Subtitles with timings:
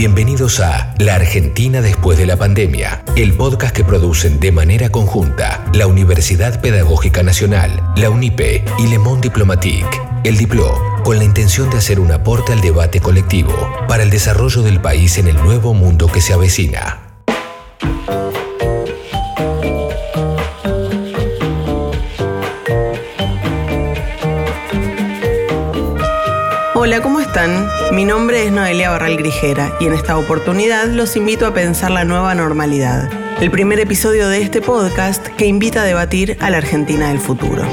[0.00, 5.62] Bienvenidos a La Argentina después de la pandemia, el podcast que producen de manera conjunta
[5.74, 10.74] la Universidad Pedagógica Nacional, la UNIPE y Le Monde Diplomatique, el Diplo,
[11.04, 13.52] con la intención de hacer un aporte al debate colectivo
[13.88, 17.09] para el desarrollo del país en el nuevo mundo que se avecina.
[26.82, 27.68] Hola, ¿cómo están?
[27.92, 32.06] Mi nombre es Noelia Barral Grijera y en esta oportunidad los invito a pensar la
[32.06, 37.08] nueva normalidad, el primer episodio de este podcast que invita a debatir a la Argentina
[37.08, 37.64] del futuro.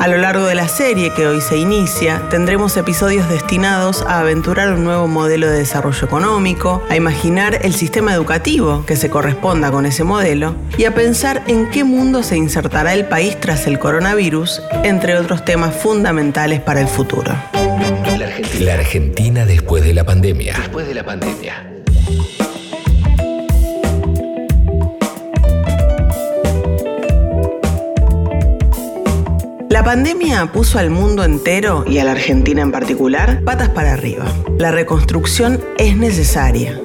[0.00, 4.72] A lo largo de la serie que hoy se inicia, tendremos episodios destinados a aventurar
[4.72, 9.84] un nuevo modelo de desarrollo económico, a imaginar el sistema educativo que se corresponda con
[9.84, 14.62] ese modelo y a pensar en qué mundo se insertará el país tras el coronavirus,
[14.84, 17.34] entre otros temas fundamentales para el futuro.
[18.60, 20.54] La Argentina, después de la pandemia.
[20.58, 21.68] Después de la pandemia.
[29.70, 34.26] La pandemia puso al mundo entero y a la Argentina en particular patas para arriba.
[34.58, 36.81] La reconstrucción es necesaria.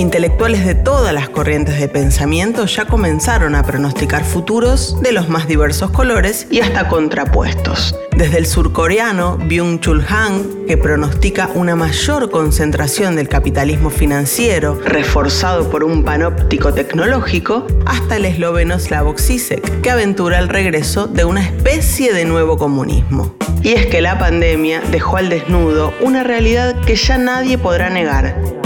[0.00, 5.46] Intelectuales de todas las corrientes de pensamiento ya comenzaron a pronosticar futuros de los más
[5.46, 7.94] diversos colores y hasta contrapuestos.
[8.16, 15.84] Desde el surcoreano Byung-Chul Han, que pronostica una mayor concentración del capitalismo financiero, reforzado por
[15.84, 22.14] un panóptico tecnológico, hasta el esloveno Slavoj Zizek, que aventura el regreso de una especie
[22.14, 23.34] de nuevo comunismo.
[23.62, 28.59] Y es que la pandemia dejó al desnudo una realidad que ya nadie podrá negar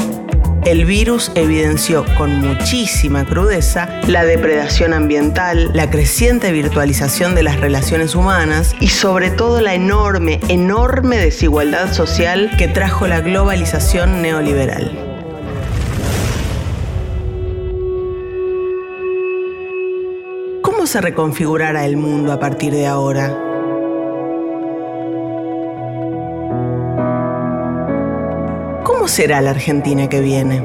[0.64, 8.14] el virus evidenció con muchísima crudeza la depredación ambiental, la creciente virtualización de las relaciones
[8.14, 14.90] humanas y sobre todo la enorme, enorme desigualdad social que trajo la globalización neoliberal.
[20.62, 23.53] ¿Cómo se reconfigurará el mundo a partir de ahora?
[29.04, 30.62] ¿Cómo será la Argentina que viene?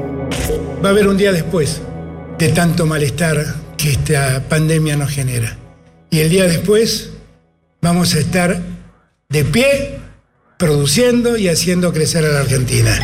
[0.82, 1.82] Va a haber un día después
[2.38, 3.36] de tanto malestar
[3.76, 5.58] que esta pandemia nos genera.
[6.08, 7.10] Y el día después
[7.82, 8.62] vamos a estar
[9.28, 9.98] de pie,
[10.56, 12.98] produciendo y haciendo crecer a la Argentina.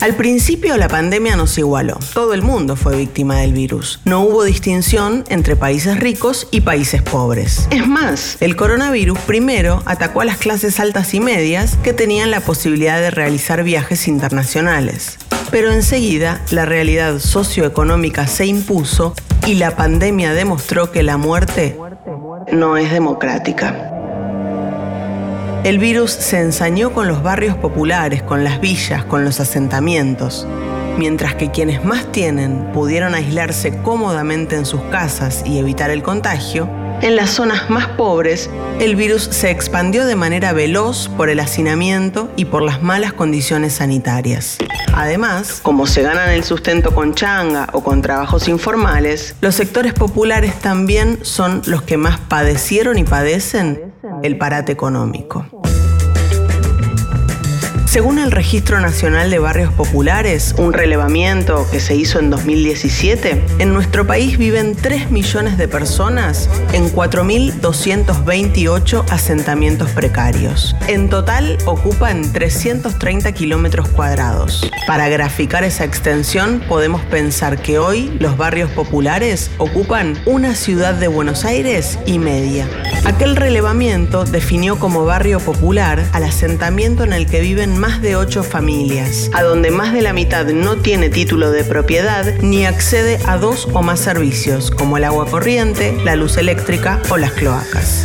[0.00, 1.98] Al principio la pandemia nos igualó.
[2.14, 4.00] Todo el mundo fue víctima del virus.
[4.04, 7.66] No hubo distinción entre países ricos y países pobres.
[7.72, 12.40] Es más, el coronavirus primero atacó a las clases altas y medias que tenían la
[12.40, 15.18] posibilidad de realizar viajes internacionales.
[15.50, 19.14] Pero enseguida la realidad socioeconómica se impuso
[19.46, 21.76] y la pandemia demostró que la muerte
[22.52, 23.97] no es democrática.
[25.64, 30.46] El virus se ensañó con los barrios populares, con las villas, con los asentamientos.
[30.96, 36.68] Mientras que quienes más tienen pudieron aislarse cómodamente en sus casas y evitar el contagio,
[37.00, 38.50] en las zonas más pobres,
[38.80, 43.74] el virus se expandió de manera veloz por el hacinamiento y por las malas condiciones
[43.74, 44.58] sanitarias.
[44.94, 50.58] Además, como se ganan el sustento con changa o con trabajos informales, los sectores populares
[50.58, 53.92] también son los que más padecieron y padecen
[54.22, 55.46] el parate económico.
[57.88, 63.72] Según el Registro Nacional de Barrios Populares, un relevamiento que se hizo en 2017, en
[63.72, 70.76] nuestro país viven 3 millones de personas en 4.228 asentamientos precarios.
[70.86, 74.70] En total ocupan 330 kilómetros cuadrados.
[74.86, 81.08] Para graficar esa extensión, podemos pensar que hoy los barrios populares ocupan una ciudad de
[81.08, 82.68] Buenos Aires y media.
[83.06, 88.42] Aquel relevamiento definió como barrio popular al asentamiento en el que viven más de ocho
[88.42, 93.36] familias, a donde más de la mitad no tiene título de propiedad ni accede a
[93.36, 98.04] dos o más servicios, como el agua corriente, la luz eléctrica o las cloacas.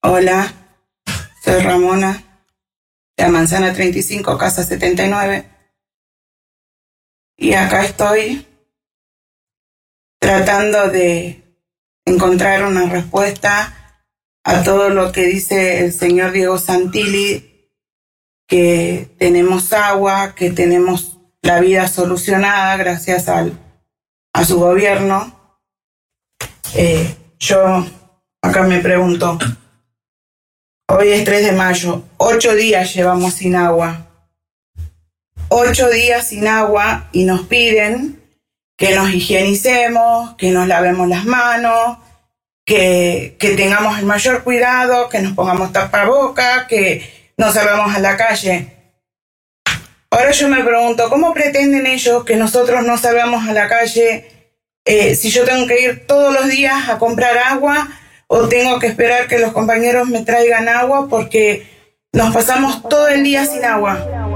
[0.00, 0.52] Hola,
[1.44, 2.22] soy Ramona,
[3.16, 5.48] de Manzana 35, Casa 79.
[7.36, 8.46] Y acá estoy
[10.18, 11.42] tratando de
[12.06, 13.81] encontrar una respuesta
[14.44, 17.70] a todo lo que dice el señor Diego Santilli,
[18.46, 23.58] que tenemos agua, que tenemos la vida solucionada gracias al,
[24.32, 25.58] a su gobierno.
[26.74, 27.86] Eh, yo
[28.40, 29.38] acá me pregunto,
[30.88, 34.08] hoy es 3 de mayo, ocho días llevamos sin agua.
[35.48, 38.22] Ocho días sin agua y nos piden
[38.76, 41.98] que nos higienicemos, que nos lavemos las manos,
[42.74, 48.68] que, tengamos el mayor cuidado, que nos pongamos tapaboca, que no salgamos a la calle.
[50.10, 54.26] Ahora yo me pregunto, ¿cómo pretenden ellos que nosotros no salgamos a la calle
[54.84, 57.88] eh, si yo tengo que ir todos los días a comprar agua
[58.26, 61.66] o tengo que esperar que los compañeros me traigan agua porque
[62.12, 64.31] nos pasamos todo el día sin agua?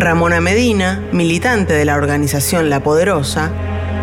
[0.00, 3.50] Ramona Medina, militante de la organización La Poderosa,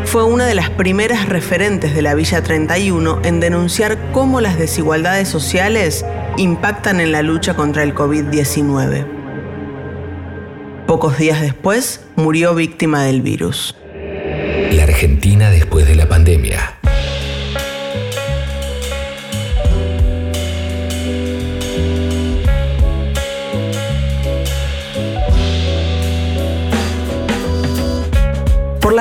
[0.05, 5.27] fue una de las primeras referentes de la Villa 31 en denunciar cómo las desigualdades
[5.27, 6.05] sociales
[6.37, 9.07] impactan en la lucha contra el COVID-19.
[10.85, 13.75] Pocos días después, murió víctima del virus.
[14.71, 16.76] La Argentina después de la pandemia.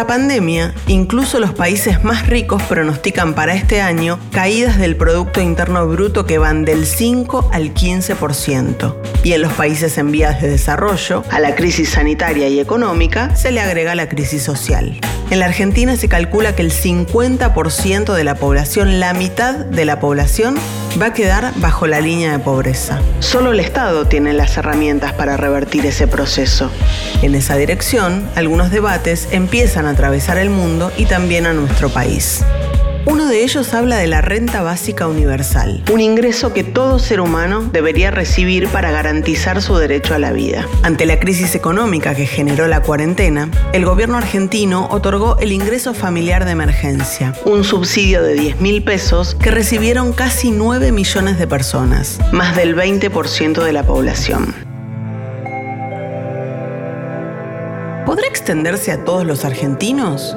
[0.07, 5.85] La pandemia, incluso los países más ricos pronostican para este año caídas del Producto Interno
[5.89, 8.95] Bruto que van del 5 al 15%.
[9.25, 13.51] Y en los países en vías de desarrollo, a la crisis sanitaria y económica se
[13.51, 15.01] le agrega la crisis social.
[15.31, 19.99] En la Argentina se calcula que el 50% de la población, la mitad de la
[19.99, 20.55] población,
[21.01, 23.01] va a quedar bajo la línea de pobreza.
[23.21, 26.71] Solo el Estado tiene las herramientas para revertir ese proceso.
[27.23, 32.45] En esa dirección, algunos debates empiezan a atravesar el mundo y también a nuestro país.
[33.09, 37.63] Uno de ellos habla de la renta básica universal, un ingreso que todo ser humano
[37.63, 40.67] debería recibir para garantizar su derecho a la vida.
[40.83, 46.45] Ante la crisis económica que generó la cuarentena, el gobierno argentino otorgó el ingreso familiar
[46.47, 52.19] de emergencia, un subsidio de 10 mil pesos que recibieron casi 9 millones de personas,
[52.33, 54.53] más del 20% de la población.
[58.05, 60.37] ¿Podrá extenderse a todos los argentinos?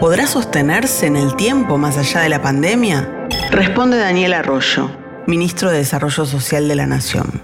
[0.00, 3.28] ¿Podrá sostenerse en el tiempo más allá de la pandemia?
[3.50, 4.90] Responde Daniel Arroyo,
[5.26, 7.42] ministro de Desarrollo Social de la Nación.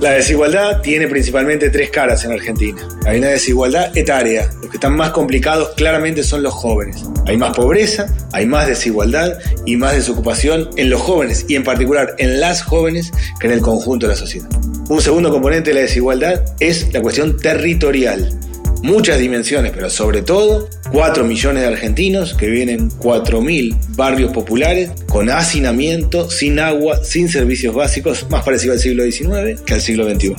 [0.00, 2.82] La desigualdad tiene principalmente tres caras en Argentina.
[3.06, 4.50] Hay una desigualdad etaria.
[4.60, 7.04] Los que están más complicados claramente son los jóvenes.
[7.26, 12.16] Hay más pobreza, hay más desigualdad y más desocupación en los jóvenes y en particular
[12.18, 14.48] en las jóvenes que en el conjunto de la sociedad.
[14.88, 18.36] Un segundo componente de la desigualdad es la cuestión territorial
[18.82, 24.90] muchas dimensiones, pero sobre todo 4 millones de argentinos que viven en 4.000 barrios populares
[25.08, 30.08] con hacinamiento, sin agua, sin servicios básicos, más parecido al siglo XIX que al siglo
[30.08, 30.34] XXI.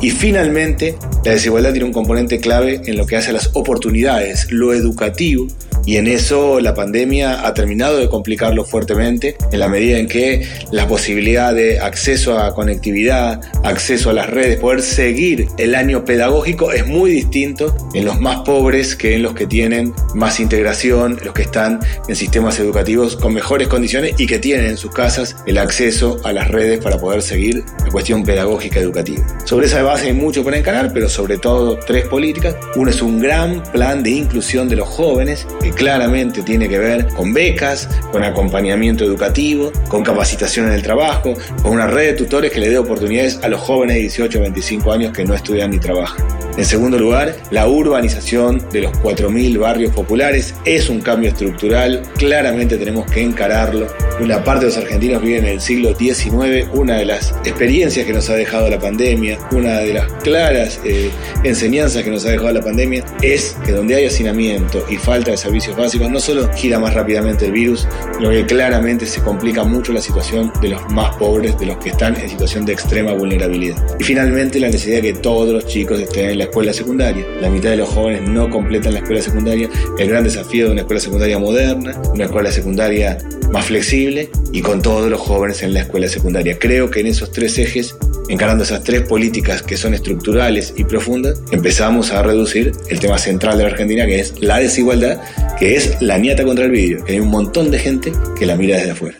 [0.00, 4.50] Y finalmente, la desigualdad tiene un componente clave en lo que hace a las oportunidades,
[4.50, 5.46] lo educativo,
[5.84, 10.46] y en eso la pandemia ha terminado de complicarlo fuertemente en la medida en que
[10.70, 16.72] la posibilidad de acceso a conectividad, acceso a las redes, poder seguir el año pedagógico
[16.72, 21.34] es muy distinto en los más pobres que en los que tienen más integración, los
[21.34, 25.58] que están en sistemas educativos con mejores condiciones y que tienen en sus casas el
[25.58, 29.24] acceso a las redes para poder seguir la cuestión pedagógica educativa.
[29.44, 32.56] Sobre esa base hay mucho para encarar, pero sobre todo tres políticas.
[32.76, 37.32] Uno es un gran plan de inclusión de los jóvenes claramente tiene que ver con
[37.32, 42.60] becas, con acompañamiento educativo, con capacitación en el trabajo, con una red de tutores que
[42.60, 45.78] le dé oportunidades a los jóvenes de 18 a 25 años que no estudian ni
[45.78, 46.26] trabajan.
[46.56, 52.76] En segundo lugar, la urbanización de los 4.000 barrios populares es un cambio estructural, claramente
[52.76, 53.86] tenemos que encararlo.
[54.20, 58.12] Una parte de los argentinos viven en el siglo XIX, una de las experiencias que
[58.12, 61.10] nos ha dejado la pandemia, una de las claras eh,
[61.42, 65.38] enseñanzas que nos ha dejado la pandemia es que donde hay hacinamiento y falta de
[65.38, 69.94] servicios básicos, no solo gira más rápidamente el virus, sino que claramente se complica mucho
[69.94, 73.82] la situación de los más pobres, de los que están en situación de extrema vulnerabilidad.
[73.98, 77.26] Y finalmente la necesidad de que todos los chicos estén en la escuela secundaria.
[77.40, 79.68] La mitad de los jóvenes no completan la escuela secundaria.
[79.98, 83.18] El gran desafío de una escuela secundaria moderna, una escuela secundaria
[83.52, 86.58] más flexible y con todos los jóvenes en la escuela secundaria.
[86.58, 87.96] Creo que en esos tres ejes
[88.28, 93.58] encarando esas tres políticas que son estructurales y profundas, empezamos a reducir el tema central
[93.58, 95.20] de la Argentina, que es la desigualdad,
[95.58, 98.56] que es la nieta contra el vidrio, que hay un montón de gente que la
[98.56, 99.18] mira desde afuera.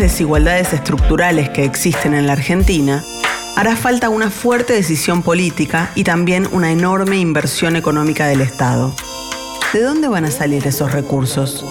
[0.00, 3.04] Desigualdades estructurales que existen en la Argentina,
[3.56, 8.94] hará falta una fuerte decisión política y también una enorme inversión económica del Estado.
[9.72, 11.64] ¿De dónde van a salir esos recursos?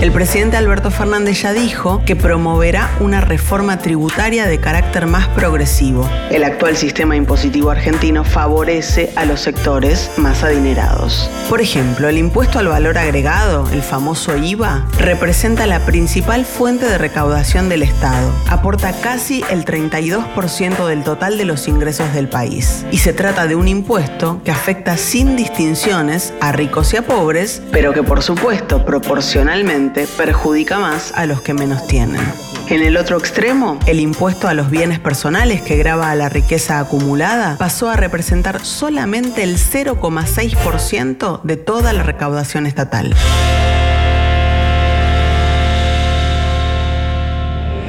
[0.00, 6.10] El presidente Alberto Fernández ya dijo que promoverá una reforma tributaria de carácter más progresivo.
[6.30, 11.30] El actual sistema impositivo argentino favorece a los sectores más adinerados.
[11.48, 16.98] Por ejemplo, el impuesto al valor agregado, el famoso IVA, representa la principal fuente de
[16.98, 18.32] recaudación del Estado.
[18.48, 22.84] Aporta casi el 32% del total de los ingresos del país.
[22.90, 27.62] Y se trata de un impuesto que afecta sin distinciones a ricos y a pobres,
[27.70, 32.20] pero que por supuesto proporcionalmente perjudica más a los que menos tienen.
[32.68, 36.78] En el otro extremo, el impuesto a los bienes personales que graba a la riqueza
[36.78, 43.14] acumulada pasó a representar solamente el 0,6% de toda la recaudación estatal.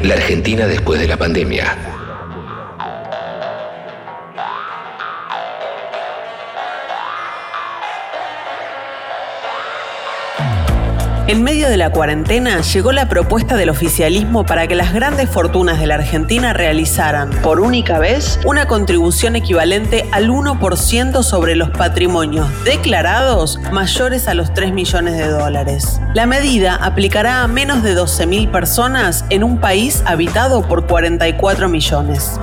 [0.03, 1.94] La Argentina después de la pandemia.
[11.27, 15.79] En medio de la cuarentena llegó la propuesta del oficialismo para que las grandes fortunas
[15.79, 22.47] de la Argentina realizaran, por única vez, una contribución equivalente al 1% sobre los patrimonios
[22.63, 25.99] declarados mayores a los 3 millones de dólares.
[26.13, 32.39] La medida aplicará a menos de 12.000 personas en un país habitado por 44 millones.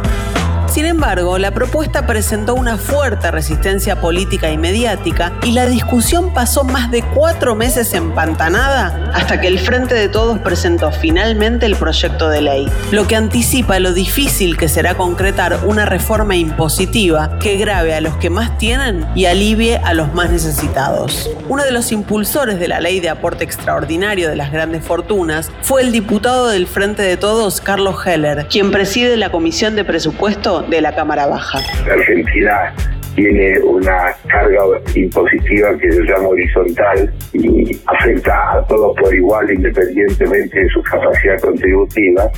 [0.72, 6.64] Sin embargo, la propuesta presentó una fuerte resistencia política y mediática y la discusión pasó
[6.64, 12.30] más de cuatro meses empantanada hasta que el Frente de Todos presentó finalmente el proyecto
[12.30, 17.94] de ley, lo que anticipa lo difícil que será concretar una reforma impositiva que grave
[17.94, 21.28] a los que más tienen y alivie a los más necesitados.
[21.50, 25.82] Uno de los impulsores de la ley de aporte extraordinario de las grandes fortunas fue
[25.82, 30.80] el diputado del Frente de Todos, Carlos Heller, quien preside la Comisión de Presupuesto de
[30.80, 31.60] la Cámara Baja.
[31.86, 32.74] La Argentina
[33.14, 34.62] tiene una carga
[34.94, 41.38] impositiva que se llama horizontal y afecta a todos por igual independientemente de su capacidad
[41.40, 42.30] contributiva.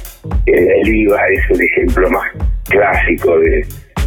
[0.47, 2.25] El IVA es el ejemplo más
[2.69, 3.61] clásico de,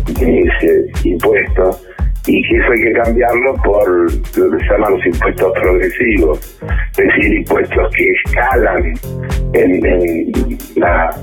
[0.07, 1.79] ese impuesto
[2.25, 6.59] y que eso hay que cambiarlo por lo que se llaman los impuestos progresivos,
[6.97, 8.93] es decir, impuestos que escalan
[9.53, 11.15] en la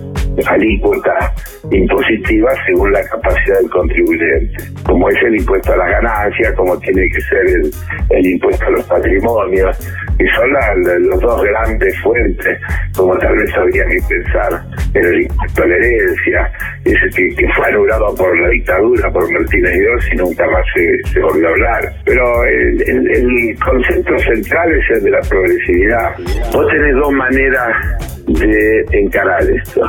[0.46, 1.32] alícuota
[1.70, 7.08] impositiva según la capacidad del contribuyente, como es el impuesto a las ganancias, como tiene
[7.08, 7.70] que ser el,
[8.10, 9.78] el impuesto a los patrimonios,
[10.18, 12.59] que son las dos grandes fuentes,
[12.97, 14.62] como tal vez habría que pensar
[14.94, 15.28] en
[15.71, 16.52] la herencia,
[16.85, 21.49] ese que, fue anulado por la dictadura, por Martínez Dios y nunca más se, volvió
[21.49, 21.92] a hablar.
[22.04, 26.16] Pero el, el concepto central es el de la progresividad.
[26.52, 29.83] Vos tenés dos maneras de encarar esto.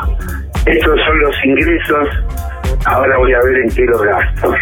[0.65, 2.09] Estos son los ingresos,
[2.87, 4.55] ahora voy a ver en qué los gasto.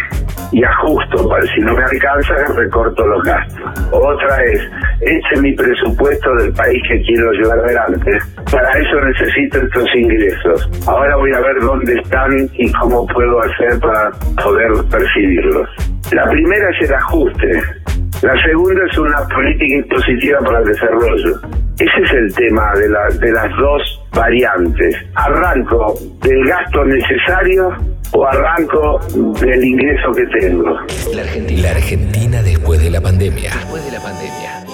[0.54, 3.90] Y ajusto, para si no me alcanza, recorto los gastos.
[3.90, 4.60] Otra es,
[5.00, 8.12] este es mi presupuesto del país que quiero llevar adelante.
[8.52, 10.70] Para eso necesito estos ingresos.
[10.86, 14.10] Ahora voy a ver dónde están y cómo puedo hacer para
[14.44, 15.68] poder percibirlos.
[16.12, 17.62] La primera es el ajuste.
[18.22, 21.40] La segunda es una política impositiva para el desarrollo.
[21.80, 24.96] Ese es el tema de, de las dos variantes.
[25.16, 29.00] Arranco del gasto necesario o arranco
[29.40, 30.64] del ingreso que tengo.
[31.12, 33.50] La Argentina, la Argentina después de la pandemia.
[33.54, 34.64] Después de la pandemia.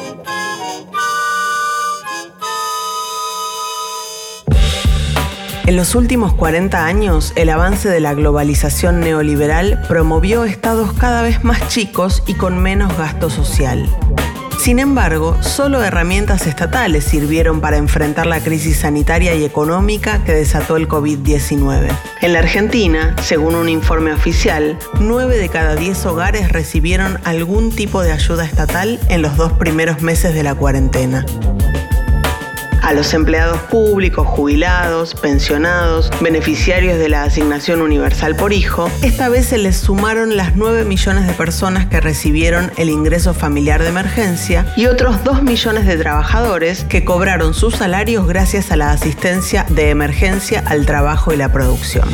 [5.67, 11.45] En los últimos 40 años, el avance de la globalización neoliberal promovió estados cada vez
[11.45, 13.87] más chicos y con menos gasto social.
[14.61, 20.77] Sin embargo, solo herramientas estatales sirvieron para enfrentar la crisis sanitaria y económica que desató
[20.77, 21.89] el COVID-19.
[22.21, 28.03] En la Argentina, según un informe oficial, 9 de cada 10 hogares recibieron algún tipo
[28.03, 31.25] de ayuda estatal en los dos primeros meses de la cuarentena.
[32.91, 39.47] A los empleados públicos, jubilados, pensionados, beneficiarios de la asignación universal por hijo, esta vez
[39.47, 44.67] se les sumaron las 9 millones de personas que recibieron el ingreso familiar de emergencia
[44.77, 49.91] y otros 2 millones de trabajadores que cobraron sus salarios gracias a la asistencia de
[49.91, 52.09] emergencia al trabajo y la producción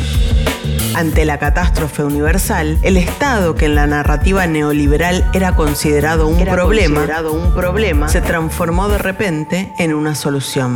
[0.97, 7.05] ante la catástrofe universal, el Estado, que en la narrativa neoliberal era considerado un, problema,
[7.31, 10.66] un problema, se transformó de repente en una solución.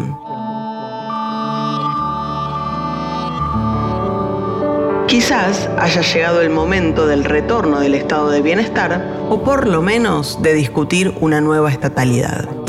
[5.08, 10.42] Quizás haya llegado el momento del retorno del estado de bienestar o por lo menos
[10.42, 12.61] de discutir una nueva estatalidad.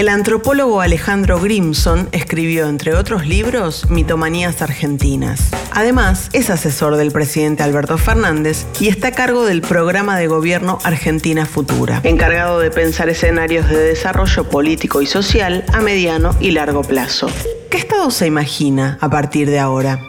[0.00, 5.50] El antropólogo Alejandro Grimson escribió, entre otros libros, Mitomanías Argentinas.
[5.72, 10.78] Además, es asesor del presidente Alberto Fernández y está a cargo del programa de gobierno
[10.84, 16.80] Argentina Futura, encargado de pensar escenarios de desarrollo político y social a mediano y largo
[16.80, 17.28] plazo.
[17.68, 20.00] ¿Qué estado se imagina a partir de ahora?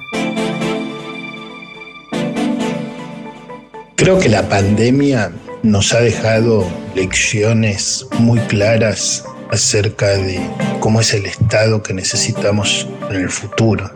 [3.96, 5.34] Creo que la pandemia
[5.64, 10.40] nos ha dejado lecciones muy claras acerca de
[10.80, 13.92] cómo es el Estado que necesitamos en el futuro.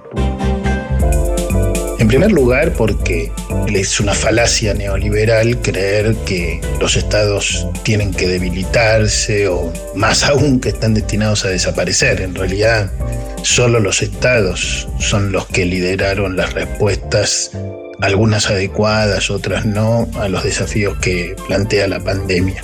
[1.97, 3.31] En primer lugar, porque
[3.79, 10.69] es una falacia neoliberal creer que los estados tienen que debilitarse o más aún que
[10.69, 12.21] están destinados a desaparecer.
[12.21, 12.91] En realidad,
[13.43, 17.51] solo los estados son los que lideraron las respuestas,
[18.01, 22.61] algunas adecuadas, otras no, a los desafíos que plantea la pandemia.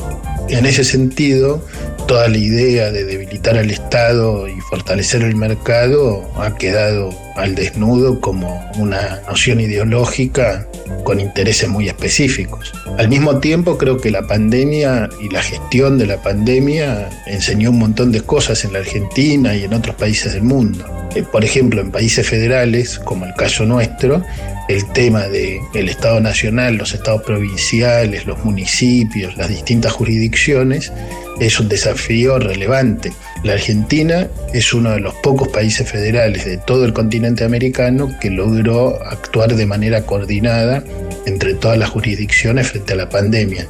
[0.52, 1.66] En ese sentido,
[2.10, 8.20] toda la idea de debilitar al Estado y fortalecer el mercado ha quedado al desnudo
[8.20, 10.68] como una noción ideológica
[11.04, 12.74] con intereses muy específicos.
[12.98, 17.80] Al mismo tiempo creo que la pandemia y la gestión de la pandemia enseñó un
[17.80, 20.86] montón de cosas en la Argentina y en otros países del mundo.
[21.16, 24.24] Eh, por ejemplo, en países federales, como el caso nuestro,
[24.70, 30.92] el tema del Estado Nacional, los estados provinciales, los municipios, las distintas jurisdicciones,
[31.40, 33.12] es un desafío relevante.
[33.44, 38.30] La Argentina es uno de los pocos países federales de todo el continente americano que
[38.30, 40.84] logró actuar de manera coordinada
[41.26, 43.68] entre todas las jurisdicciones frente a la pandemia.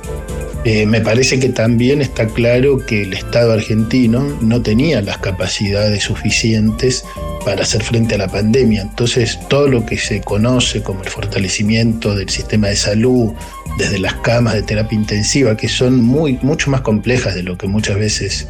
[0.64, 6.04] Eh, me parece que también está claro que el Estado argentino no tenía las capacidades
[6.04, 7.04] suficientes
[7.44, 8.84] para hacer frente a la pandemia.
[8.84, 13.34] Entonces, todo lo que se conoce como el fortalecimiento del sistema de salud,
[13.78, 17.68] desde las camas de terapia intensiva, que son muy, mucho más complejas de lo que
[17.68, 18.48] muchas veces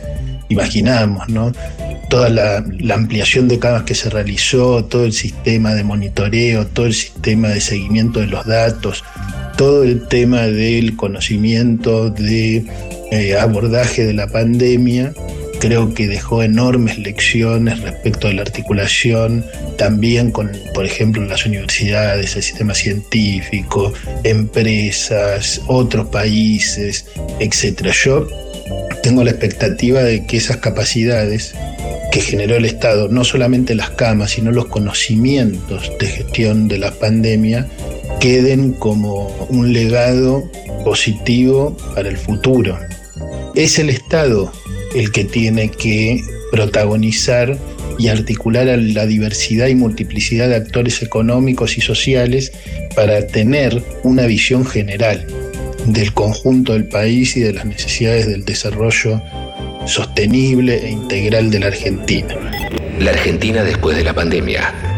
[0.50, 1.52] imaginamos, ¿no?
[2.10, 6.86] Toda la, la, ampliación de camas que se realizó, todo el sistema de monitoreo, todo
[6.88, 9.04] el sistema de seguimiento de los datos,
[9.58, 12.66] todo el tema del conocimiento de
[13.12, 15.14] eh, abordaje de la pandemia,
[15.62, 19.46] creo que dejó enormes lecciones respecto a la articulación,
[19.78, 27.06] también con, por ejemplo, las universidades, el sistema científico, empresas, otros países,
[27.40, 27.92] etc.
[28.04, 28.28] Yo
[29.04, 31.54] tengo la expectativa de que esas capacidades
[32.12, 36.92] que generó el Estado, no solamente las camas, sino los conocimientos de gestión de la
[36.92, 37.68] pandemia,
[38.20, 40.44] queden como un legado
[40.84, 42.80] positivo para el futuro.
[43.54, 44.52] Es el Estado
[44.96, 47.58] el que tiene que protagonizar
[47.98, 52.52] y articular a la diversidad y multiplicidad de actores económicos y sociales
[52.96, 55.26] para tener una visión general
[55.86, 59.22] del conjunto del país y de las necesidades del desarrollo
[59.86, 62.36] sostenible e integral de la Argentina.
[63.00, 64.91] La Argentina después de la pandemia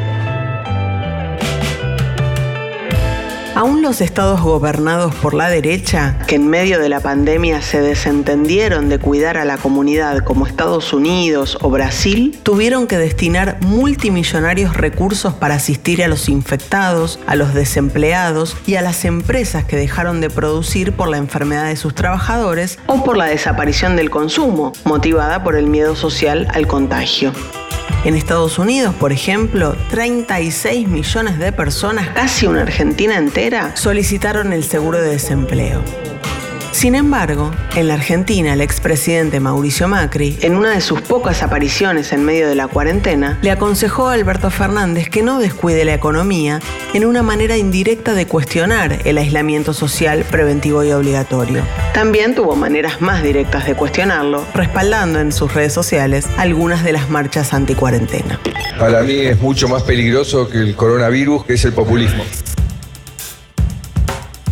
[3.56, 8.89] Aún los estados gobernados por la derecha, que en medio de la pandemia se desentendieron
[8.89, 15.36] de cuidar a la comunidad como Estados Unidos o Brasil, tuvieron que destinar multimillonarios recursos
[15.36, 20.32] para asistir a los infectados, a los desempleados y a las empresas que dejaron de
[20.32, 25.56] producir por la enfermedad de sus trabajadores o por la desaparición del consumo, motivada por
[25.56, 27.32] el miedo social al contagio.
[28.04, 34.63] En Estados Unidos, por ejemplo, 36 millones de personas, casi una Argentina entera, solicitaron el
[34.63, 35.82] seguro de desempleo.
[36.73, 42.12] Sin embargo, en la Argentina, el expresidente Mauricio Macri, en una de sus pocas apariciones
[42.12, 46.59] en medio de la cuarentena, le aconsejó a Alberto Fernández que no descuide la economía
[46.93, 51.62] en una manera indirecta de cuestionar el aislamiento social preventivo y obligatorio.
[51.93, 57.09] También tuvo maneras más directas de cuestionarlo, respaldando en sus redes sociales algunas de las
[57.09, 58.39] marchas anticuarentena.
[58.79, 62.23] Para mí es mucho más peligroso que el coronavirus, que es el populismo.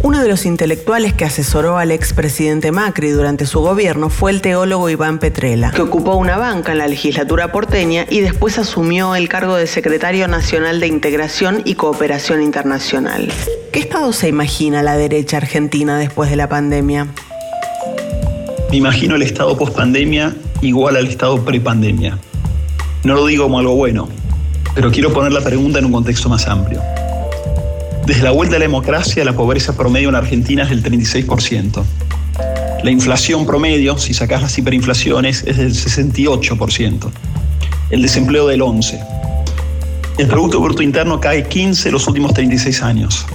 [0.04, 4.90] Uno de los intelectuales que asesoró al expresidente Macri durante su gobierno fue el teólogo
[4.90, 9.58] Iván Petrela, que ocupó una banca en la legislatura porteña y después asumió el cargo
[9.58, 13.32] de secretario nacional de Integración y Cooperación Internacional.
[13.72, 17.06] ¿Qué estado se imagina la derecha argentina después de la pandemia?
[18.72, 22.18] Me imagino el estado post-pandemia igual al estado pre-pandemia.
[23.04, 24.10] No lo digo como algo bueno,
[24.74, 26.82] pero quiero poner la pregunta en un contexto más amplio.
[28.06, 31.84] Desde la vuelta a la democracia, la pobreza promedio en Argentina es del 36%.
[32.84, 37.12] La inflación promedio, si sacas las hiperinflaciones, es del 68%.
[37.92, 39.06] El desempleo del 11%.
[40.18, 43.26] El Producto Bruto Interno cae 15 los últimos 36 años.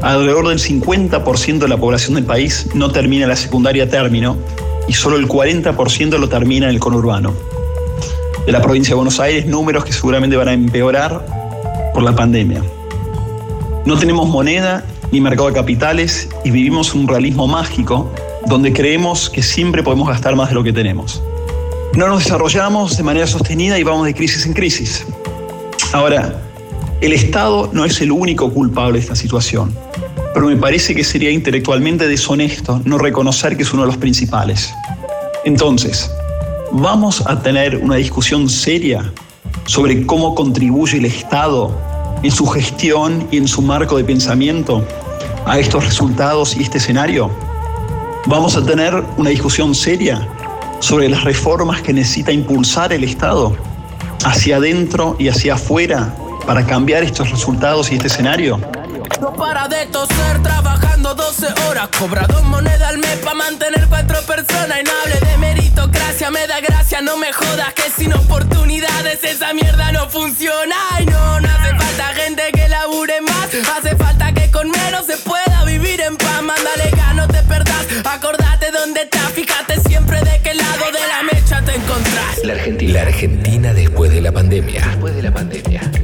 [0.00, 4.38] Alrededor del 50% de la población del país no termina la secundaria término
[4.86, 7.34] y solo el 40% lo termina en el conurbano.
[8.46, 11.24] De la provincia de Buenos Aires, números que seguramente van a empeorar
[11.92, 12.62] por la pandemia.
[13.86, 18.12] No tenemos moneda ni mercado de capitales y vivimos un realismo mágico
[18.46, 21.22] donde creemos que siempre podemos gastar más de lo que tenemos.
[21.94, 25.06] No nos desarrollamos de manera sostenida y vamos de crisis en crisis.
[25.92, 26.40] Ahora,
[27.00, 29.74] el Estado no es el único culpable de esta situación,
[30.34, 34.72] pero me parece que sería intelectualmente deshonesto no reconocer que es uno de los principales.
[35.44, 36.10] Entonces,
[36.72, 39.12] ¿vamos a tener una discusión seria
[39.64, 41.87] sobre cómo contribuye el Estado
[42.22, 44.84] en su gestión y en su marco de pensamiento
[45.46, 47.30] a estos resultados y este escenario?
[48.26, 50.26] ¿Vamos a tener una discusión seria
[50.80, 53.56] sobre las reformas que necesita impulsar el Estado
[54.24, 56.14] hacia adentro y hacia afuera
[56.46, 58.60] para cambiar estos resultados y este escenario?
[59.20, 61.88] No para de toser, trabajando 12 horas.
[61.98, 64.78] Cobra dos monedas al mes para mantener cuatro personas.
[64.80, 67.72] Y no hable de meritocracia, me da gracia, no me jodas.
[67.74, 70.76] Que sin oportunidades esa mierda no funciona.
[70.92, 73.48] Ay, no, no hace falta gente que labure más.
[73.76, 76.42] Hace falta que con menos se pueda vivir en paz.
[76.42, 77.86] Mándale no te perdás.
[78.04, 82.44] Acordate dónde estás, fíjate siempre de qué lado de la mecha te encontrás.
[82.44, 84.86] La Argentina, la Argentina después de la pandemia.
[84.86, 85.97] Después de la pandemia.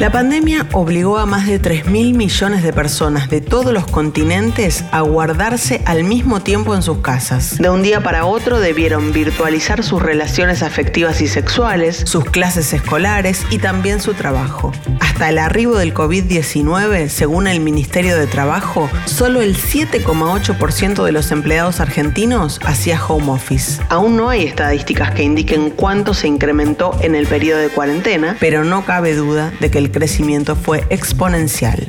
[0.00, 4.84] La pandemia obligó a más de 3 mil millones de personas de todos los continentes
[4.90, 7.58] a guardarse al mismo tiempo en sus casas.
[7.58, 13.46] De un día para otro debieron virtualizar sus relaciones afectivas y sexuales, sus clases escolares
[13.50, 14.72] y también su trabajo.
[14.98, 21.30] Hasta el arribo del COVID-19, según el Ministerio de Trabajo, solo el 7,8% de los
[21.30, 23.80] empleados argentinos hacía home office.
[23.90, 28.64] Aún no hay estadísticas que indiquen cuánto se incrementó en el periodo de cuarentena, pero
[28.64, 31.88] no cabe duda de que el crecimiento fue exponencial.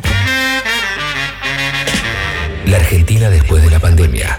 [2.65, 4.38] La Argentina después de la pandemia.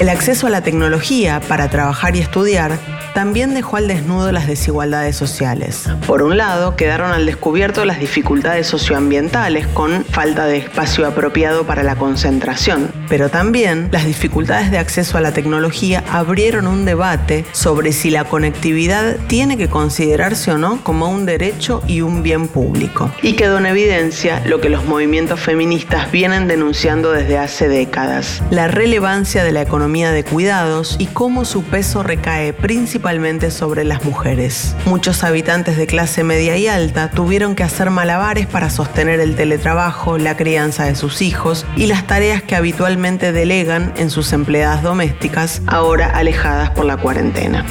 [0.00, 5.16] El acceso a la tecnología para trabajar y estudiar también dejó al desnudo las desigualdades
[5.16, 5.88] sociales.
[6.06, 11.82] Por un lado, quedaron al descubierto las dificultades socioambientales con falta de espacio apropiado para
[11.82, 17.92] la concentración, pero también las dificultades de acceso a la tecnología abrieron un debate sobre
[17.92, 23.10] si la conectividad tiene que considerarse o no como un derecho y un bien público.
[23.22, 28.68] Y quedó en evidencia lo que los movimientos feministas vienen denunciando desde hace décadas, la
[28.68, 33.05] relevancia de la economía de cuidados y cómo su peso recae principalmente
[33.50, 34.74] sobre las mujeres.
[34.84, 40.18] Muchos habitantes de clase media y alta tuvieron que hacer malabares para sostener el teletrabajo,
[40.18, 45.62] la crianza de sus hijos y las tareas que habitualmente delegan en sus empleadas domésticas,
[45.68, 47.64] ahora alejadas por la cuarentena.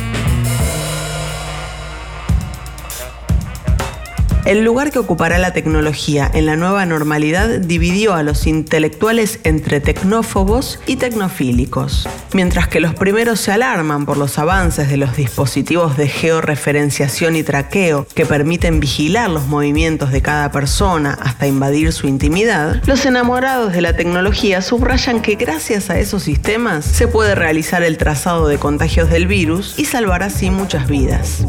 [4.46, 9.80] El lugar que ocupará la tecnología en la nueva normalidad dividió a los intelectuales entre
[9.82, 12.08] tecnófobos y tecnofílicos.
[12.32, 17.42] Mientras que los primeros se alarman por los avances de los dispositivos de georreferenciación y
[17.42, 23.74] traqueo que permiten vigilar los movimientos de cada persona hasta invadir su intimidad, los enamorados
[23.74, 28.60] de la tecnología subrayan que gracias a esos sistemas se puede realizar el trazado de
[28.60, 31.48] contagios del virus y salvar así muchas vidas.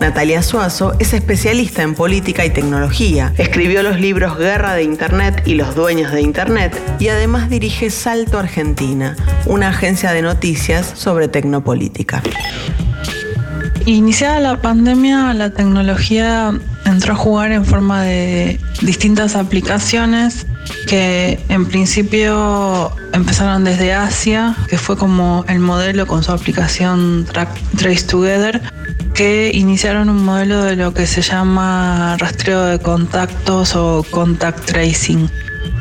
[0.00, 3.32] Natalia Suazo es especialista en política y tecnología.
[3.36, 8.38] Escribió los libros Guerra de Internet y Los Dueños de Internet y además dirige Salto
[8.38, 12.22] Argentina, una agencia de noticias sobre tecnopolítica.
[13.86, 16.52] Iniciada la pandemia, la tecnología
[16.84, 20.46] entró a jugar en forma de distintas aplicaciones
[20.86, 27.26] que en principio empezaron desde Asia, que fue como el modelo con su aplicación
[27.76, 28.62] Trace Together,
[29.14, 35.28] que iniciaron un modelo de lo que se llama rastreo de contactos o contact tracing.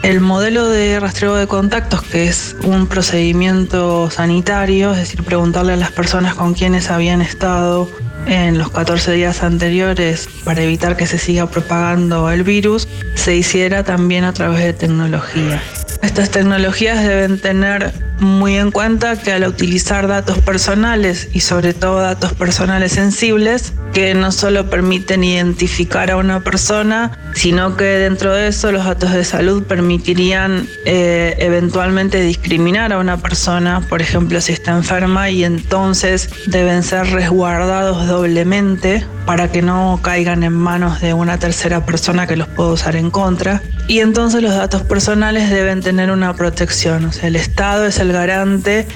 [0.04, 5.78] El modelo de rastreo de contactos, que es un procedimiento sanitario, es decir, preguntarle a
[5.78, 7.88] las personas con quienes habían estado
[8.28, 13.84] en los 14 días anteriores para evitar que se siga propagando el virus, se hiciera
[13.84, 15.62] también a través de tecnología.
[16.02, 22.00] Estas tecnologías deben tener muy en cuenta que al utilizar datos personales y sobre todo
[22.00, 28.48] datos personales sensibles, que no solo permiten identificar a una persona, sino que dentro de
[28.48, 34.54] eso los datos de salud permitirían eh, eventualmente discriminar a una persona, por ejemplo si
[34.54, 41.14] está enferma, y entonces deben ser resguardados doblemente para que no caigan en manos de
[41.14, 43.62] una tercera persona que los pueda usar en contra.
[43.88, 47.06] Y entonces los datos personales deben tener una protección.
[47.06, 48.88] O sea, el Estado es el garante,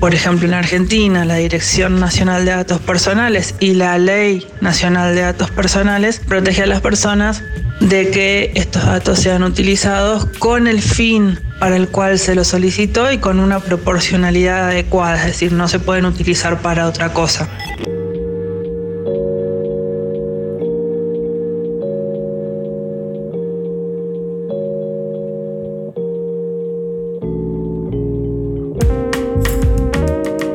[0.00, 5.22] por ejemplo, en Argentina, la Dirección Nacional de Datos Personales y la Ley Nacional de
[5.22, 7.42] Datos Personales protege a las personas
[7.80, 13.10] de que estos datos sean utilizados con el fin para el cual se lo solicitó
[13.10, 17.48] y con una proporcionalidad adecuada, es decir, no se pueden utilizar para otra cosa.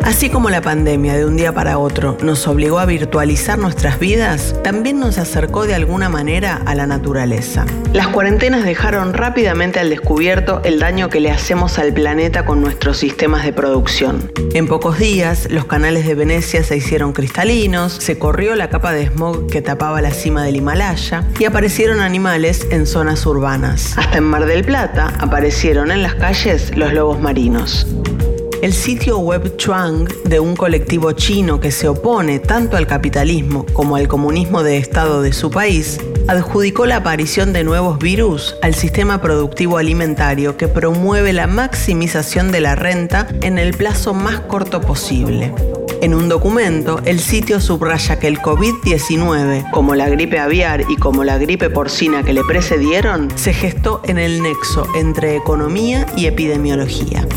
[0.03, 4.53] Así como la pandemia de un día para otro nos obligó a virtualizar nuestras vidas,
[4.61, 7.65] también nos acercó de alguna manera a la naturaleza.
[7.93, 12.97] Las cuarentenas dejaron rápidamente al descubierto el daño que le hacemos al planeta con nuestros
[12.97, 14.29] sistemas de producción.
[14.53, 19.07] En pocos días, los canales de Venecia se hicieron cristalinos, se corrió la capa de
[19.07, 23.97] smog que tapaba la cima del Himalaya y aparecieron animales en zonas urbanas.
[23.97, 27.87] Hasta en Mar del Plata aparecieron en las calles los lobos marinos.
[28.63, 33.97] El sitio web Chuang de un colectivo chino que se opone tanto al capitalismo como
[33.97, 35.99] al comunismo de Estado de su país,
[36.29, 42.61] adjudicó la aparición de nuevos virus al sistema productivo alimentario que promueve la maximización de
[42.61, 45.53] la renta en el plazo más corto posible.
[45.99, 51.25] En un documento, el sitio subraya que el COVID-19, como la gripe aviar y como
[51.25, 57.27] la gripe porcina que le precedieron, se gestó en el nexo entre economía y epidemiología.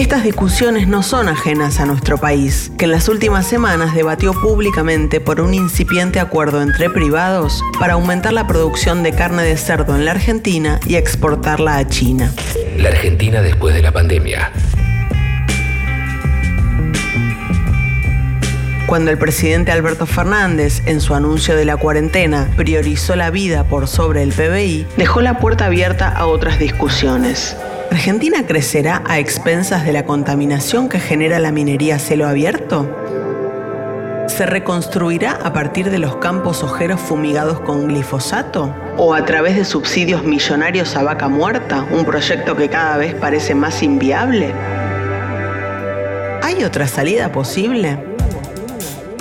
[0.00, 5.20] Estas discusiones no son ajenas a nuestro país, que en las últimas semanas debatió públicamente
[5.20, 10.06] por un incipiente acuerdo entre privados para aumentar la producción de carne de cerdo en
[10.06, 12.32] la Argentina y exportarla a China.
[12.78, 14.50] La Argentina después de la pandemia.
[18.86, 23.86] Cuando el presidente Alberto Fernández, en su anuncio de la cuarentena, priorizó la vida por
[23.86, 27.54] sobre el PBI, dejó la puerta abierta a otras discusiones.
[27.90, 32.88] ¿Argentina crecerá a expensas de la contaminación que genera la minería a cielo abierto?
[34.28, 38.74] ¿Se reconstruirá a partir de los campos ojeros fumigados con glifosato?
[38.96, 43.56] ¿O a través de subsidios millonarios a vaca muerta, un proyecto que cada vez parece
[43.56, 44.54] más inviable?
[46.42, 48.09] ¿Hay otra salida posible?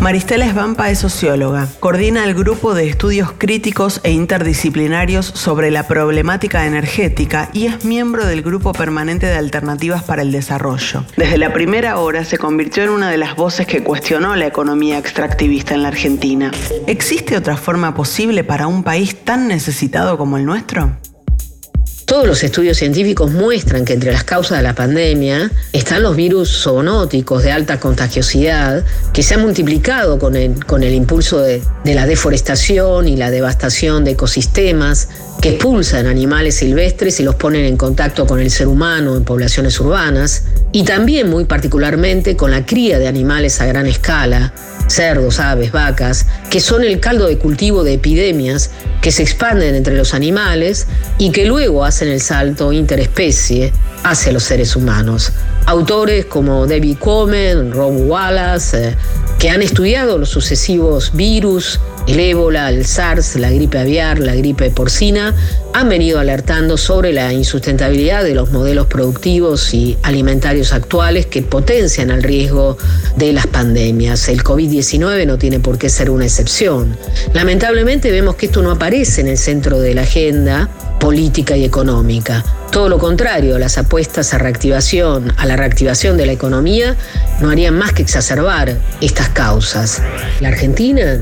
[0.01, 6.65] Maristela Esbampa es socióloga, coordina el grupo de estudios críticos e interdisciplinarios sobre la problemática
[6.65, 11.03] energética y es miembro del grupo permanente de alternativas para el desarrollo.
[11.17, 14.97] Desde la primera hora se convirtió en una de las voces que cuestionó la economía
[14.97, 16.51] extractivista en la Argentina.
[16.87, 20.95] ¿Existe otra forma posible para un país tan necesitado como el nuestro?
[22.09, 26.63] Todos los estudios científicos muestran que entre las causas de la pandemia están los virus
[26.63, 31.93] zoonóticos de alta contagiosidad que se han multiplicado con el, con el impulso de, de
[31.93, 37.77] la deforestación y la devastación de ecosistemas que expulsan animales silvestres y los ponen en
[37.77, 42.97] contacto con el ser humano en poblaciones urbanas, y también muy particularmente con la cría
[42.97, 44.51] de animales a gran escala,
[44.89, 48.71] cerdos, aves, vacas, que son el caldo de cultivo de epidemias
[49.01, 53.71] que se expanden entre los animales y que luego hacen el salto interespecie
[54.03, 55.31] hacia los seres humanos.
[55.65, 58.95] Autores como David Comen, Rob Wallace, eh,
[59.37, 64.69] que han estudiado los sucesivos virus, el ébola, el SARS, la gripe aviar, la gripe
[64.71, 65.35] porcina,
[65.73, 72.11] han venido alertando sobre la insustentabilidad de los modelos productivos y alimentarios actuales que potencian
[72.11, 72.77] el riesgo
[73.15, 74.27] de las pandemias.
[74.29, 76.97] El COVID-19 no tiene por qué ser una excepción.
[77.33, 82.43] Lamentablemente vemos que esto no aparece en el centro de la agenda política y económica.
[82.71, 86.95] Todo lo contrario, las apuestas a reactivación, a la reactivación de la economía,
[87.41, 90.01] no harían más que exacerbar estas causas.
[90.39, 91.19] La Argentina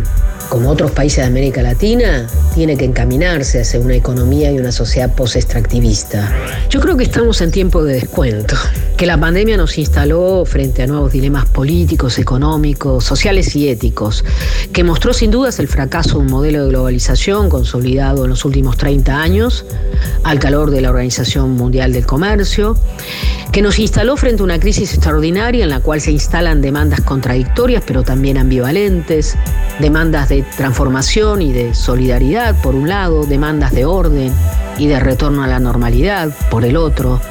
[0.50, 5.14] como otros países de América Latina, tiene que encaminarse hacia una economía y una sociedad
[5.14, 6.32] post-extractivista.
[6.70, 8.56] Yo creo que estamos en tiempo de descuento,
[8.98, 14.26] que la pandemia nos instaló frente a nuevos dilemas políticos, económicos, sociales y éticos,
[14.74, 18.76] que mostró sin dudas el fracaso de un modelo de globalización consolidado en los últimos
[18.78, 19.66] 30 años,
[20.24, 22.76] al calor de la Organización Mundial del Comercio,
[23.52, 27.84] que nos instaló frente a una crisis extraordinaria en la cual se instalan demandas contradictorias
[27.86, 29.38] pero también ambivalentes,
[29.80, 34.34] demandas de transformación y de solidaridad por un lado, demandas de orden
[34.80, 37.22] y de retorno a la normalidad por el otro.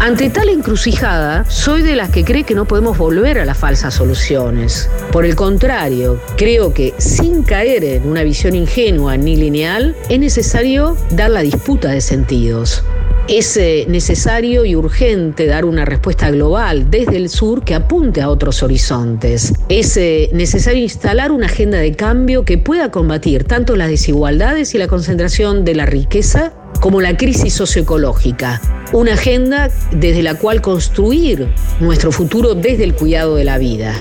[0.00, 3.94] Ante tal encrucijada, soy de las que cree que no podemos volver a las falsas
[3.94, 4.88] soluciones.
[5.10, 10.96] Por el contrario, creo que sin caer en una visión ingenua ni lineal, es necesario
[11.10, 12.84] dar la disputa de sentidos.
[13.26, 18.30] Es eh, necesario y urgente dar una respuesta global desde el sur que apunte a
[18.30, 19.52] otros horizontes.
[19.68, 24.78] Es eh, necesario instalar una agenda de cambio que pueda combatir tanto las desigualdades y
[24.78, 28.60] la concentración de la riqueza como la crisis socioecológica.
[28.92, 31.48] Una agenda desde la cual construir
[31.80, 33.94] nuestro futuro desde el cuidado de la vida.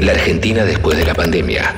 [0.00, 1.74] La Argentina después de la pandemia.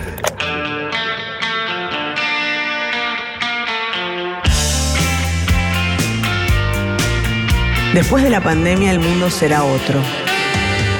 [7.94, 10.02] Después de la pandemia el mundo será otro.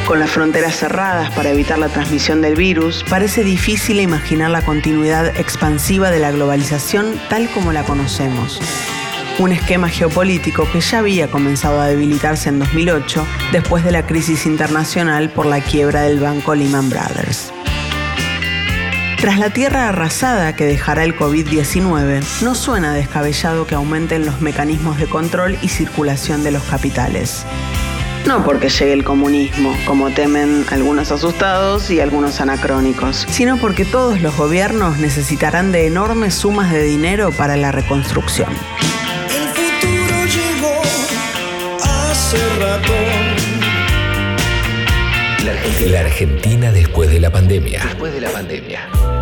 [0.07, 5.37] Con las fronteras cerradas para evitar la transmisión del virus, parece difícil imaginar la continuidad
[5.39, 8.61] expansiva de la globalización tal como la conocemos.
[9.39, 14.47] Un esquema geopolítico que ya había comenzado a debilitarse en 2008 después de la crisis
[14.47, 17.53] internacional por la quiebra del banco Lehman Brothers.
[19.21, 24.99] Tras la tierra arrasada que dejará el COVID-19, no suena descabellado que aumenten los mecanismos
[24.99, 27.45] de control y circulación de los capitales.
[28.27, 34.23] No porque llegue el comunismo, como temen algunos asustados y algunos anacrónicos, sino porque todos
[34.23, 38.49] los gobiernos necesitarán de enormes sumas de dinero para la reconstrucción.
[42.27, 42.93] Hace rato.
[45.45, 47.85] La Argentina, la Argentina después de la pandemia.
[47.85, 49.16] Después de la pandemia.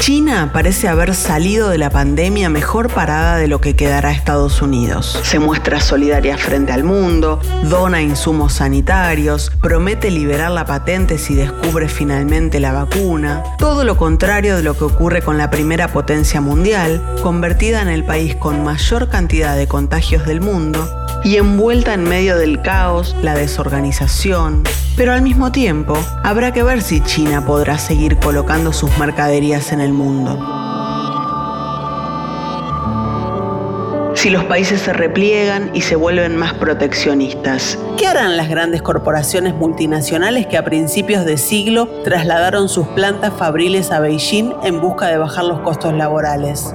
[0.00, 5.20] China parece haber salido de la pandemia mejor parada de lo que quedará Estados Unidos.
[5.24, 11.86] Se muestra solidaria frente al mundo, dona insumos sanitarios, promete liberar la patente si descubre
[11.86, 13.42] finalmente la vacuna.
[13.58, 18.02] Todo lo contrario de lo que ocurre con la primera potencia mundial, convertida en el
[18.02, 23.34] país con mayor cantidad de contagios del mundo y envuelta en medio del caos, la
[23.34, 24.64] desorganización.
[24.96, 29.80] Pero al mismo tiempo, habrá que ver si China podrá seguir colocando sus mercaderías en
[29.80, 30.38] el mundo.
[34.14, 39.54] Si los países se repliegan y se vuelven más proteccionistas, ¿qué harán las grandes corporaciones
[39.54, 45.16] multinacionales que a principios de siglo trasladaron sus plantas fabriles a Beijing en busca de
[45.16, 46.74] bajar los costos laborales?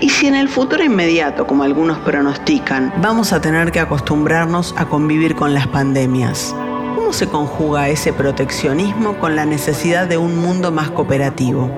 [0.00, 4.88] Y si en el futuro inmediato, como algunos pronostican, vamos a tener que acostumbrarnos a
[4.88, 6.54] convivir con las pandemias,
[6.94, 11.70] ¿cómo se conjuga ese proteccionismo con la necesidad de un mundo más cooperativo?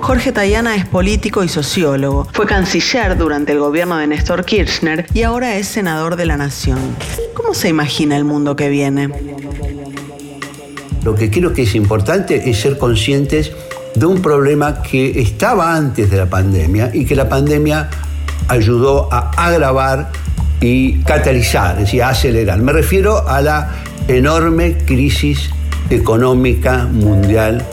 [0.00, 5.22] Jorge Tayana es político y sociólogo, fue canciller durante el gobierno de Néstor Kirchner y
[5.22, 6.78] ahora es senador de la Nación.
[7.32, 9.08] ¿Cómo se imagina el mundo que viene?
[11.02, 13.52] Lo que creo que es importante es ser conscientes
[13.94, 17.88] de un problema que estaba antes de la pandemia y que la pandemia
[18.48, 20.10] ayudó a agravar
[20.60, 22.58] y catalizar, es decir, a acelerar.
[22.60, 23.70] Me refiero a la
[24.08, 25.50] enorme crisis
[25.90, 27.64] económica mundial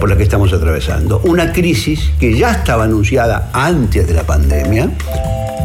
[0.00, 1.20] por la que estamos atravesando.
[1.24, 4.90] Una crisis que ya estaba anunciada antes de la pandemia.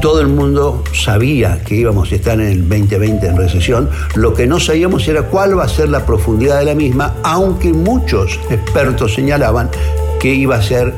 [0.02, 3.90] Todo el mundo sabía que íbamos a estar en el 2020 en recesión.
[4.16, 7.74] Lo que no sabíamos era cuál va a ser la profundidad de la misma, aunque
[7.74, 9.70] muchos expertos señalaban
[10.20, 10.94] que iba a ser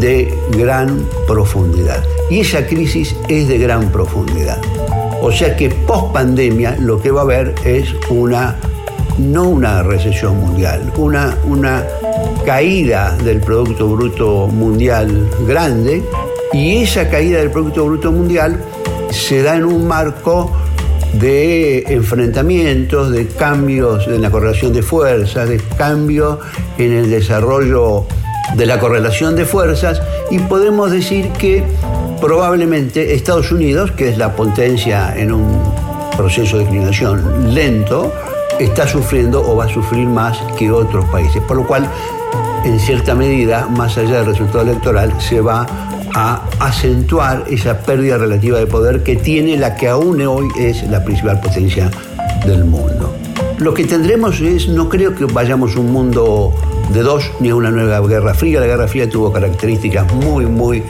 [0.00, 2.02] de gran profundidad.
[2.30, 4.58] Y esa crisis es de gran profundidad.
[5.22, 8.56] O sea que post pandemia lo que va a haber es una,
[9.20, 11.84] no una recesión mundial, una, una
[12.44, 16.02] caída del Producto Bruto Mundial grande
[16.52, 18.62] y esa caída del Producto Bruto Mundial
[19.10, 20.52] se da en un marco
[21.14, 26.38] de enfrentamientos, de cambios en la correlación de fuerzas, de cambios
[26.78, 28.06] en el desarrollo
[28.56, 31.64] de la correlación de fuerzas y podemos decir que
[32.20, 35.62] probablemente Estados Unidos, que es la potencia en un
[36.16, 38.12] proceso de declinación lento,
[38.60, 41.42] está sufriendo o va a sufrir más que otros países.
[41.42, 41.88] Por lo cual,
[42.64, 45.66] en cierta medida, más allá del resultado electoral, se va
[46.14, 51.02] a acentuar esa pérdida relativa de poder que tiene la que aún hoy es la
[51.04, 51.90] principal potencia
[52.44, 53.14] del mundo.
[53.58, 56.54] Lo que tendremos es, no creo que vayamos a un mundo
[56.92, 58.60] de dos ni a una nueva guerra fría.
[58.60, 60.82] La guerra fría tuvo características muy, muy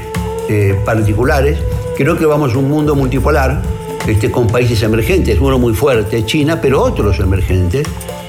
[0.48, 1.58] eh, particulares.
[1.96, 3.60] Creo que vamos a un mundo multipolar,
[4.06, 7.86] este, con países emergentes, uno muy fuerte, China, pero otros emergentes,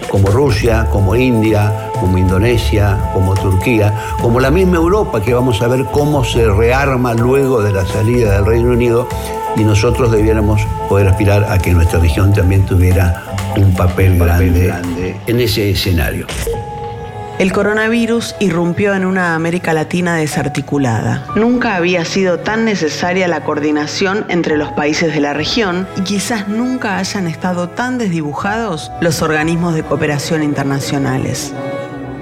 [0.09, 5.67] como Rusia, como India, como Indonesia, como Turquía, como la misma Europa, que vamos a
[5.67, 9.07] ver cómo se rearma luego de la salida del Reino Unido
[9.55, 13.23] y nosotros debiéramos poder aspirar a que nuestra región también tuviera
[13.55, 16.25] un papel, grande, grande en ese escenario.
[17.41, 21.25] El coronavirus irrumpió en una América Latina desarticulada.
[21.35, 26.47] Nunca había sido tan necesaria la coordinación entre los países de la región y quizás
[26.47, 31.51] nunca hayan estado tan desdibujados los organismos de cooperación internacionales.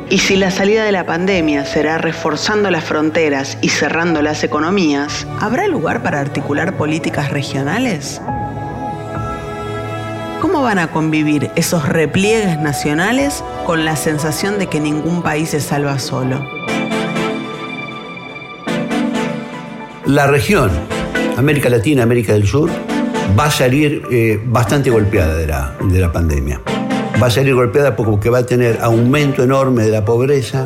[0.10, 5.28] Y si la salida de la pandemia será reforzando las fronteras y cerrando las economías,
[5.42, 8.22] ¿habrá lugar para articular políticas regionales?
[10.42, 15.60] ¿Cómo van a convivir esos repliegues nacionales con la sensación de que ningún país se
[15.60, 16.42] salva solo?
[20.06, 20.72] La región,
[21.36, 22.70] América Latina, América del Sur,
[23.38, 26.62] va a salir eh, bastante golpeada de la, de la pandemia.
[27.22, 30.66] Va a salir golpeada porque va a tener aumento enorme de la pobreza,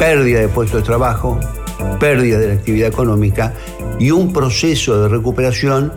[0.00, 1.38] pérdida de puestos de trabajo,
[2.00, 3.54] pérdida de la actividad económica
[4.00, 5.92] y un proceso de recuperación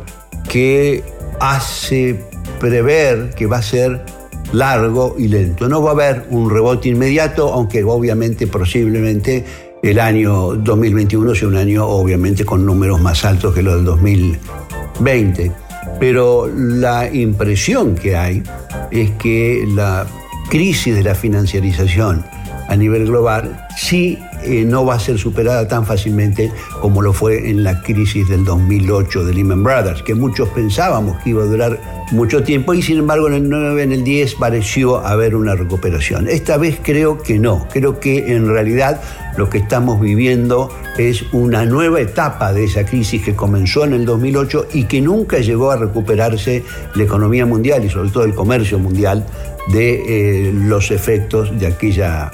[0.47, 1.03] que
[1.42, 2.24] hace
[2.60, 4.06] prever que va a ser
[4.54, 5.68] largo y lento.
[5.68, 9.44] No va a haber un rebote inmediato, aunque obviamente posiblemente
[9.82, 15.52] el año 2021 sea un año obviamente con números más altos que los del 2020.
[16.00, 18.44] Pero la impresión que hay
[18.92, 20.06] es que la
[20.50, 22.24] crisis de la financiarización
[22.68, 27.50] a nivel global sí eh, no va a ser superada tan fácilmente como lo fue
[27.50, 31.80] en la crisis del 2008 de Lehman Brothers, que muchos pensábamos que iba a durar
[32.12, 36.28] mucho tiempo y sin embargo en el 9, en el 10 pareció haber una recuperación.
[36.28, 39.02] Esta vez creo que no, creo que en realidad
[39.38, 44.06] lo que estamos viviendo es una nueva etapa de esa crisis que comenzó en el
[44.06, 46.64] 2008 y que nunca llegó a recuperarse
[46.96, 49.26] la economía mundial y sobre todo el comercio mundial
[49.72, 52.32] de eh, los efectos de aquella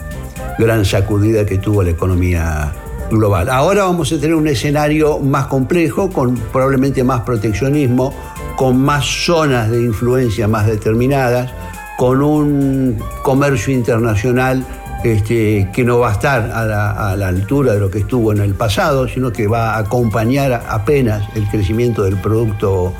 [0.58, 2.74] gran sacudida que tuvo la economía
[3.10, 3.50] global.
[3.50, 8.14] Ahora vamos a tener un escenario más complejo, con probablemente más proteccionismo,
[8.56, 11.52] con más zonas de influencia más determinadas,
[11.98, 14.66] con un comercio internacional
[15.04, 18.32] este, que no va a estar a la, a la, altura de lo que estuvo
[18.32, 22.94] en el pasado, sino que va a acompañar apenas el crecimiento del Producto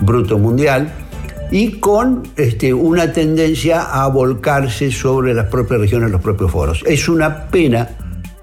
[0.00, 0.92] Bruto Mundial
[1.50, 6.82] y con este, una tendencia a volcarse sobre las propias regiones, los propios foros.
[6.86, 7.88] Es una pena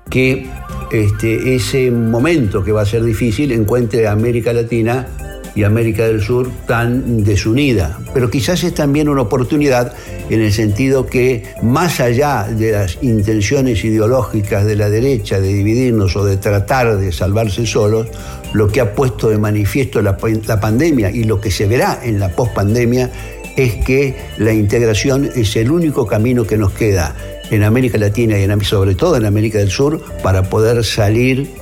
[0.09, 0.47] que
[0.91, 5.07] este, ese momento que va a ser difícil encuentre a América Latina
[5.55, 7.97] y América del Sur tan desunida.
[8.13, 9.93] Pero quizás es también una oportunidad
[10.29, 16.15] en el sentido que más allá de las intenciones ideológicas de la derecha de dividirnos
[16.17, 18.07] o de tratar de salvarse solos,
[18.55, 22.29] lo que ha puesto de manifiesto la, pandemia y lo que se verá en la
[22.29, 23.11] pospandemia
[23.57, 27.15] es que la integración es el único camino que nos queda
[27.51, 31.53] en América Latina y sobre todo en América del Sur para poder salir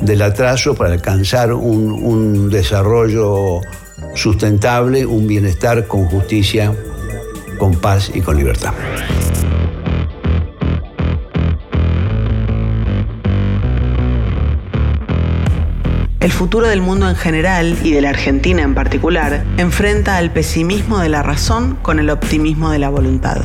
[0.00, 3.60] del atraso para alcanzar un desarrollo
[4.14, 6.72] sustentable, un bienestar con justicia,
[7.58, 8.72] con paz y con libertad.
[16.26, 20.98] El futuro del mundo en general y de la Argentina en particular enfrenta al pesimismo
[20.98, 23.42] de la razón con el optimismo de la voluntad.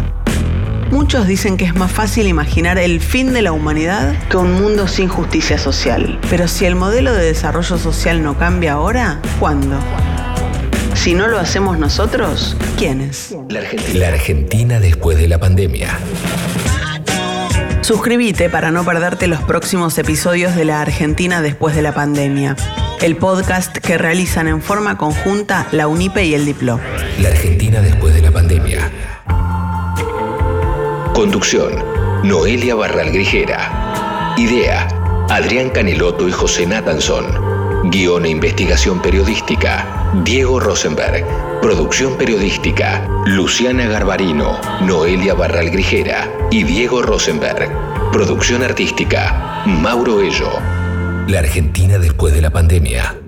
[0.89, 4.87] Muchos dicen que es más fácil imaginar el fin de la humanidad que un mundo
[4.87, 6.19] sin justicia social.
[6.31, 9.77] Pero si el modelo de desarrollo social no cambia ahora, ¿cuándo?
[10.95, 13.35] Si no lo hacemos nosotros, ¿quiénes?
[13.49, 15.99] La Argentina, la Argentina después de la pandemia.
[17.91, 22.55] Suscríbete para no perderte los próximos episodios de La Argentina después de la pandemia,
[23.01, 26.79] el podcast que realizan en forma conjunta la UNIPE y el Diplo.
[27.19, 28.89] La Argentina después de la pandemia.
[31.13, 31.83] Conducción,
[32.23, 34.33] Noelia Barral Grijera.
[34.37, 34.87] Idea,
[35.29, 37.89] Adrián Caneloto y José Nathanson.
[37.91, 39.85] Guión e investigación periodística,
[40.23, 41.50] Diego Rosenberg.
[41.61, 47.69] Producción periodística, Luciana Garbarino, Noelia Barral Grijera y Diego Rosenberg.
[48.11, 50.49] Producción artística, Mauro Ello.
[51.27, 53.20] La Argentina después de la pandemia.